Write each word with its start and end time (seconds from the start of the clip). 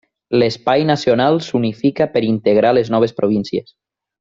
L'espai 0.43 0.85
nacional 0.89 1.37
s'unifica 1.49 2.09
per 2.15 2.25
integrar 2.31 2.73
les 2.79 2.91
noves 2.97 3.15
províncies. 3.21 3.73